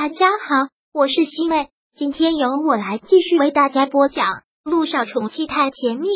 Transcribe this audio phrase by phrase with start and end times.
[0.00, 4.26] 大家好，我是西妹，今天由我来继续为大家播讲
[4.62, 6.06] 《路上宠妻太甜蜜》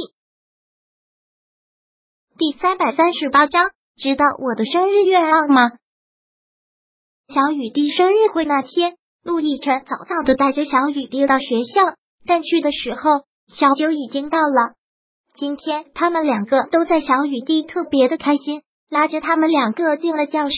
[2.39, 3.73] 第三百三十八章。
[3.97, 5.63] 知道我的生日愿望吗？
[7.35, 14.77] 小雨滴生日会那天，陆亦辰早早的带着小雨滴到学校，但去的时候，小九已经到了。
[15.35, 20.55] 今天他们两个都在，小雨滴特别的开心，拉着他们两个进了教室。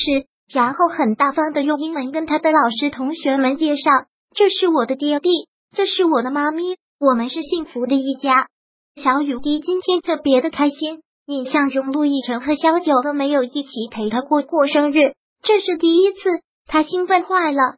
[0.52, 3.90] 然后很大方的用英文跟他的老师同学们介绍
[4.36, 5.30] ：“这是我的爹地，
[5.74, 8.48] 这是我的妈咪，我们是幸福的一家。”
[9.02, 16.18] 小雨滴今天特别的开心，印象中陆亦辰和小九都没有一起陪他过过生日，这是第一次，
[16.66, 17.76] 他兴奋坏了。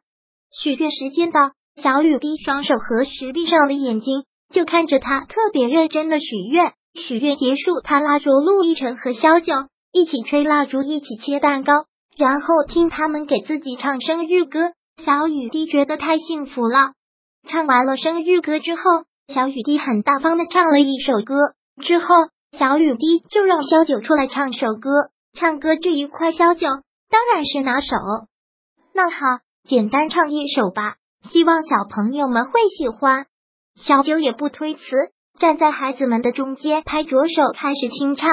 [0.63, 6.73] 许愿时间到，小雨滴双手合十，闭上了眼睛，就看着他特别认真的许愿。
[6.95, 9.53] 许愿结束，他拉着陆亦辰和小九
[9.93, 11.87] 一起吹蜡烛，一起切蛋糕。
[12.17, 14.73] 然后听他们给自己唱生日歌，
[15.05, 16.93] 小雨滴觉得太幸福了。
[17.47, 18.83] 唱完了生日歌之后，
[19.29, 21.35] 小雨滴很大方的唱了一首歌。
[21.83, 22.15] 之后，
[22.59, 24.91] 小雨滴就让萧九出来唱首歌。
[25.35, 26.67] 唱歌这一块，萧九
[27.11, 27.89] 当然是拿手。
[28.95, 29.17] 那好，
[29.69, 30.95] 简单唱一首吧，
[31.31, 33.27] 希望小朋友们会喜欢。
[33.75, 34.81] 小九也不推辞，
[35.39, 38.31] 站在孩子们的中间，拍着手开始清唱。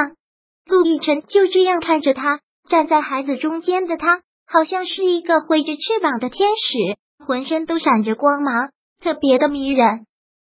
[0.65, 2.39] 陆亦辰就这样看着他。
[2.69, 8.69] 站在孩子中间的他，好像是一个挥着翅膀的天使，浑身都闪着光芒，
[9.01, 10.05] 特别的迷人。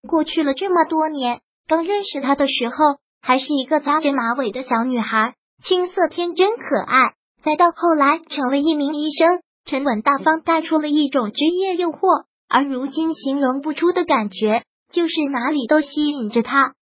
[0.07, 2.75] 过去了这么多年，刚认识他的时候，
[3.21, 7.13] 还是一个扎着马尾的小女孩，青涩天真可爱。
[7.43, 12.25] 再到后来，成为一名医生，沉稳大方，带出了一种职业诱惑。
[12.47, 16.73] 而如今，形容不出的感觉，就是哪里都吸引着他。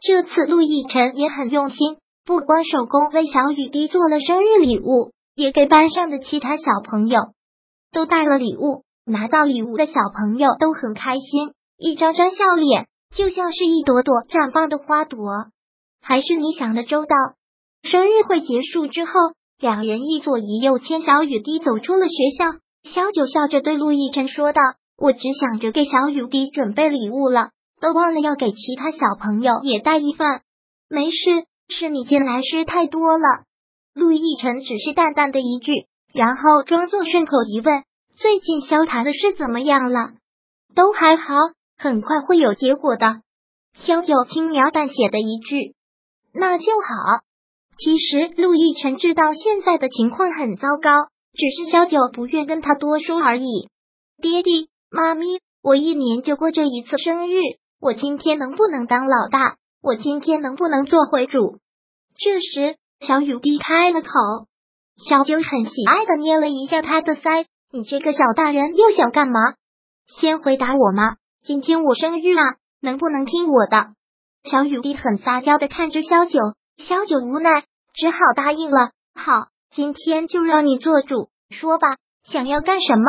[0.00, 1.96] 这次陆亦辰也很用心。
[2.28, 7.18] 不光手工为小雨滴做了生日礼物，也给班上的其他小朋友
[7.90, 8.84] 都带了礼物。
[9.06, 15.46] 拿到礼物的小朋友都很开心，一张张笑脸，就像是一朵朵绽放的花朵。
[16.02, 17.16] 还是你想的周到。
[17.82, 19.12] 生日会结束之后，
[19.58, 22.58] 两人一左一右牵小雨滴走出了学校。
[22.90, 24.60] 小九笑着对陆亦辰说道
[25.00, 30.42] ：“我只想着给小雨滴准备礼物了，都忘了要给其他小朋友也带一份。
[30.90, 31.16] 没事。”
[31.68, 33.44] 是你进来事太多了，
[33.94, 37.84] 陆亦辰只是淡淡的一句，然后装作顺口一问
[38.16, 40.12] ：“最近萧谈的事怎么样了？”
[40.74, 41.34] 都还好，
[41.76, 43.20] 很快会有结果的。
[43.74, 45.74] 萧九轻描淡写的一句
[46.32, 47.22] ：“那就好。”
[47.78, 50.90] 其实陆亦辰知道现在的情况很糟糕，
[51.34, 53.68] 只是萧九不愿跟他多说而已。
[54.20, 57.38] 爹地妈咪，我一年就过这一次生日，
[57.80, 59.56] 我今天能不能当老大？
[59.80, 61.60] 我今天能不能做回主？
[62.16, 64.08] 这时，小雨滴开了口。
[65.08, 69.54] 小九很喜爱的捏了一下他的腮：“你这个小大人又想干嘛？
[70.08, 71.14] 先回答我嘛？
[71.44, 73.90] 今天我生日啊，能不能听我的？”
[74.50, 76.40] 小雨滴很撒娇的看着小九，
[76.78, 77.62] 小九无奈，
[77.94, 78.90] 只好答应了。
[79.14, 83.04] 好，今天就让你做主，说吧，想要干什么？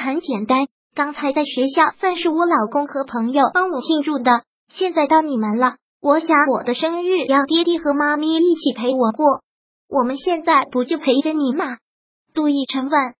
[0.00, 5.74] 很简单，刚才在学校算是我老公和朋友帮我庆祝的，现在到你们了。
[6.00, 9.42] 我想我的生日要爹地和妈咪一起陪我过，
[9.88, 11.78] 我们现在不就陪着你吗？
[12.34, 13.14] 杜奕晨问。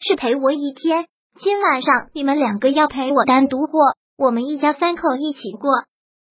[0.00, 1.06] 是陪我一天，
[1.38, 3.80] 今晚上你们两个要陪我单独过，
[4.18, 5.70] 我们一家三口一起过。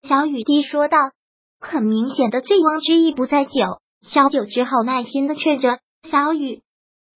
[0.08, 0.98] 小雨滴说道。
[1.66, 3.52] 很明显的醉翁之意不在酒，
[4.02, 5.80] 小九只好耐心的劝着
[6.12, 6.62] 小雨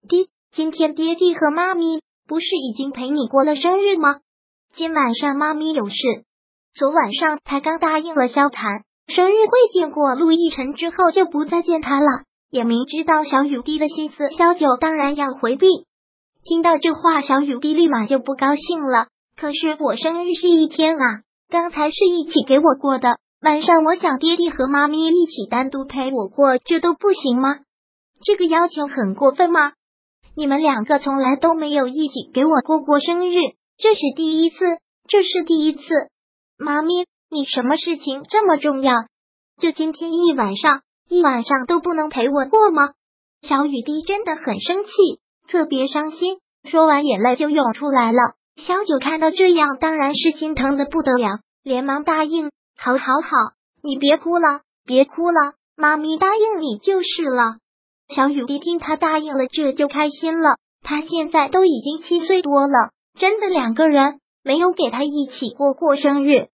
[0.07, 0.29] 滴。
[0.53, 4.21] 今天爹地和妈咪不是已经陪你过了生日吗？
[4.73, 5.95] 今晚上妈咪有事。
[6.77, 12.05] 昨晚上才刚答应了萧谈生日会见过陆亦辰之后就不再见他了，
[12.51, 15.65] 也明知道小雨滴的心思，萧九当然要回避。
[16.43, 19.07] 听到这话，小雨滴立马就不高兴了。
[19.35, 27.55] 可是我生日是一天啊，刚才是一起给我过的，晚上我想爹地和妈咪一起单独陪我过，这都不行吗？
[28.23, 29.71] 这个要求很过分吗？
[30.35, 33.33] 你们两个从来都没有一起给我过过生日，
[33.79, 34.57] 这是第一次，
[35.07, 35.81] 这是第一次。
[36.57, 38.95] 妈咪，你什么事情这么重要？
[39.61, 42.93] 就今天一晚上，一晚上都不能陪我过吗？
[43.43, 44.89] 小雨滴真的很生气，
[45.47, 46.39] 特别伤心。
[46.63, 48.17] 说完，眼泪就涌出来了。
[48.55, 53.29] 小九看到这样，当然是心疼的不得了，连忙答应：“好，好，好，
[53.83, 57.57] 你别哭了，别哭了，妈咪答应你就是了。”
[58.09, 60.57] 小雨滴听他答应了，这就开心了。
[60.81, 64.19] 他现在都已经七岁多了，真的两个人。
[64.47, 66.47] 没有给他一起过过生日，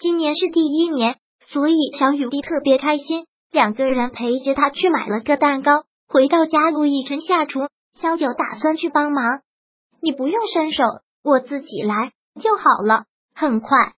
[0.00, 3.26] 今年是第一年，所以小雨滴特别开心。
[3.52, 9.42] 两个人陪着他去买了个蛋糕，回到家，陆亦辰下厨，萧九打算去帮忙。
[10.02, 10.82] 你不用伸手，
[11.22, 12.10] 我自己来
[12.42, 13.04] 就好了。
[13.32, 13.92] 很快，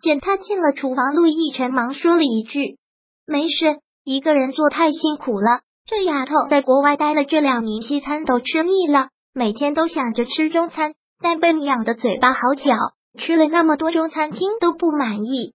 [0.00, 2.78] 见他进了厨房，陆亦辰忙说了一句
[3.26, 5.62] ：“没事，一个人做太辛苦了。
[5.84, 10.94] 这丫头在国外待了这两年，西餐都吃腻了，每天都想着吃中餐，
[11.24, 12.76] 但被你养的嘴巴好挑，
[13.18, 15.54] 吃了那么多中餐厅都不满意。”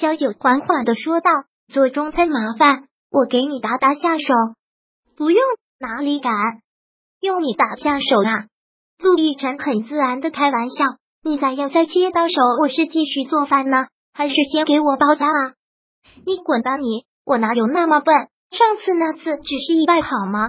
[0.00, 1.30] 萧九缓缓的说道
[1.68, 4.24] ：“做中餐麻烦，我给你打打下手。
[5.14, 5.42] ”“不用，
[5.78, 6.32] 哪里敢
[7.20, 8.46] 用你打下手啊？”
[8.98, 10.86] 陆亦辰很自然的开玩笑。
[11.22, 12.34] 你咋样再切到手？
[12.62, 15.52] 我是继续做饭呢，还是先给我包扎啊？
[16.24, 17.04] 你滚吧你！
[17.26, 18.14] 我哪有那么笨？
[18.50, 20.48] 上次那次只是意外好吗？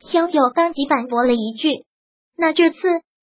[0.00, 1.84] 萧九当即反驳了一句。
[2.36, 2.78] 那这次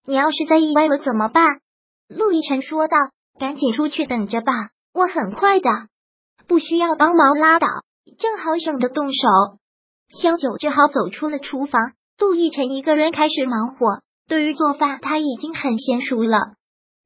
[0.07, 1.59] 你要是再意外了怎么办？
[2.07, 2.95] 陆亦辰说道
[3.37, 4.53] ：“赶紧出去等着吧，
[4.93, 5.69] 我很快的，
[6.47, 7.67] 不需要帮忙拉倒，
[8.17, 9.27] 正好省得动手。”
[10.17, 13.99] 萧九只好走出了厨房，陆亦辰一个人开始忙活。
[14.29, 16.39] 对于做饭，他已经很娴熟了。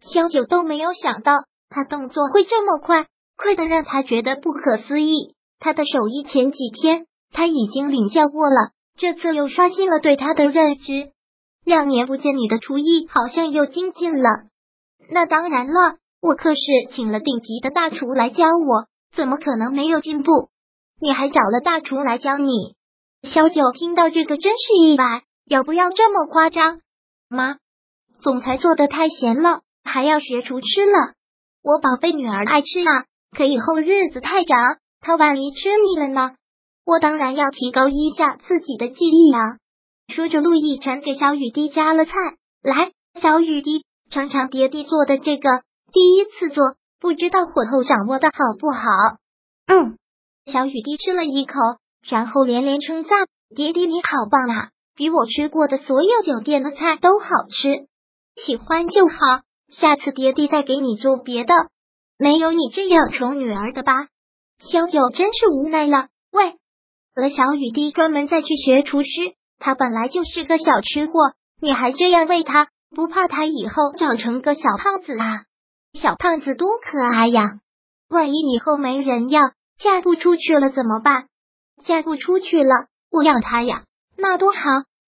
[0.02, 1.34] 萧九都没有想到，
[1.70, 5.34] 他动作会这么快，快的让他觉得不可思议。
[5.58, 11.12] 他的手艺前几天他已经领教过了，这次又刷新了对他的认知。
[11.66, 14.30] 两年不见，你的厨艺好像又精进了。
[15.10, 16.62] 那当然了，我可是
[16.92, 20.50] 请了顶级的大厨来教我，怎么可能没有进步？
[21.00, 22.76] 你还找了大厨来教你？
[23.24, 26.80] 萧九听到这个真是意外，要不要这么夸张？
[27.30, 27.58] 妈，
[28.22, 29.62] 总裁做的太咸了。
[29.84, 31.16] 还要学厨吃了，
[31.64, 33.06] 我宝贝女儿爱吃啊，
[33.36, 36.36] 可以后日子太长，她万一吃腻了呢？
[36.86, 39.58] 我当然要提高一下自己的技艺啊！
[40.12, 42.12] 说着，陆亦辰给小雨滴夹了菜，
[42.62, 42.92] 来，
[43.22, 45.50] 小雨滴尝尝爹地做的这个，
[45.94, 48.82] 第一次做，不知道火候掌握的好不好？
[49.68, 49.98] 嗯，
[50.46, 51.54] 小雨滴吃了一口，
[52.08, 57.88] 然后连连称赞：“爹地你好棒啊，比我吃过的所有酒店的菜都好吃，
[58.36, 59.16] 喜欢就好。”
[59.72, 61.54] 下次爹地再给你做别的，
[62.18, 64.10] 没有你这样宠女儿的吧？
[64.60, 66.10] 萧九真是无奈了。
[66.30, 66.56] 喂，
[67.16, 69.08] 和小雨滴专门再去学厨师，
[69.62, 71.14] 他本来就是个小吃货，
[71.62, 75.44] 你还这样喂他，不怕他以后长成个小胖子啊？
[75.94, 77.60] 小胖子多可爱呀！
[78.10, 79.42] 万一以后没人要，
[79.78, 81.28] 嫁不出去了怎么办？
[81.86, 83.84] 嫁不出去了，我养他呀，
[84.18, 84.60] 那多好！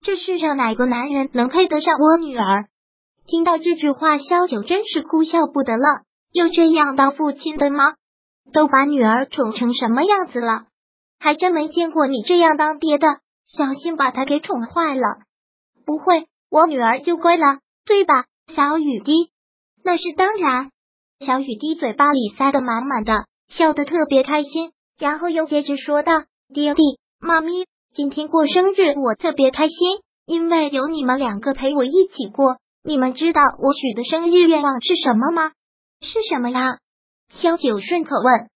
[0.06, 2.68] 这世上哪个男人能配得上我女儿？
[3.26, 6.04] 听到这句话，萧九真是哭笑不得了。
[6.32, 7.96] 有这样当父亲的吗？
[8.52, 10.66] 都把女儿宠成什么样子了？
[11.20, 13.08] 还真没见过你这样当爹的，
[13.46, 15.02] 小心把他给宠坏了。
[15.86, 19.32] 不会，我女儿就乖了，对吧，小雨滴？
[19.84, 20.72] 那是当然。
[21.20, 26.24] 小雨滴嘴巴里塞得满满的，笑得特别开心，然后又接着说道
[26.54, 35.54] ：“爹地，妈咪，今天过生日，我特别开心，因为有你们两个陪我一起过。”你们知道我许的生日愿望是什么吗？
[36.02, 36.80] 是什么呀？
[37.30, 38.50] 萧九顺口问。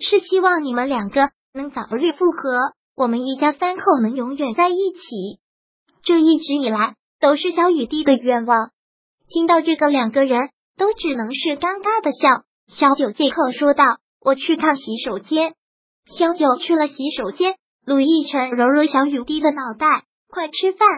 [0.00, 5.40] 是希望你们两个能早日复合，我们一家三口能永远在一起。
[6.02, 8.70] 这一直以来都是小雨滴的愿望。
[9.28, 12.44] 听到这个，两个人都只能是尴尬的笑。
[12.68, 13.84] 小九借口说道
[14.20, 15.54] ：“我去趟洗手间。”
[16.06, 20.88] 小九去了洗手间，陆亦辰揉揉小雨滴的脑袋：“快吃饭。”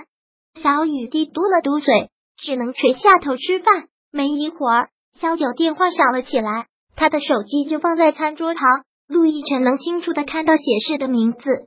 [0.62, 2.10] 小雨滴嘟了嘟嘴。
[2.38, 3.88] 只能垂下头吃饭。
[4.12, 8.62] 没一会儿，小九电话响了起来，他的手机就放在餐桌旁。
[9.08, 11.66] 陆亦辰能清楚的看到显示的名字。